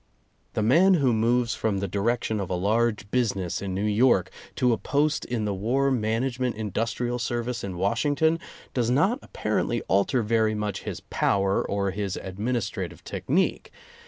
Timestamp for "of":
2.39-2.49